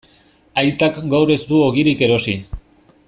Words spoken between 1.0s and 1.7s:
gaur ez du